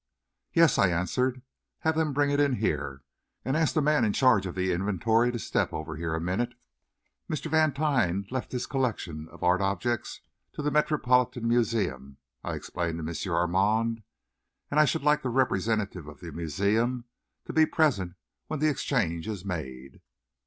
"Yes," 0.51 0.79
I 0.79 0.89
answered. 0.89 1.43
"Have 1.81 1.95
them 1.95 2.11
bring 2.11 2.31
it 2.31 2.39
in 2.39 2.53
here. 2.53 3.03
And 3.45 3.55
ask 3.55 3.75
the 3.75 3.83
man 3.83 4.03
in 4.03 4.13
charge 4.13 4.47
of 4.47 4.55
the 4.55 4.71
inventory 4.73 5.31
to 5.31 5.37
step 5.37 5.71
over 5.73 5.95
here 5.95 6.15
a 6.15 6.19
minute. 6.19 6.55
Mr. 7.29 7.51
Vantine 7.51 8.25
left 8.31 8.51
his 8.51 8.65
collection 8.65 9.27
of 9.29 9.43
art 9.43 9.61
objects 9.61 10.21
to 10.53 10.63
the 10.63 10.71
Metropolitan 10.71 11.47
Museum," 11.47 12.17
I 12.43 12.55
explained 12.55 12.97
to 12.97 13.07
M. 13.07 13.31
Armand, 13.31 14.01
"and 14.71 14.79
I 14.79 14.85
should 14.85 15.03
like 15.03 15.21
the 15.21 15.29
representative 15.29 16.07
of 16.07 16.19
the 16.19 16.31
museum 16.31 17.05
to 17.45 17.53
be 17.53 17.67
present 17.67 18.15
when 18.47 18.59
the 18.59 18.69
exchange 18.69 19.27
is 19.27 19.45
made." 19.45 20.01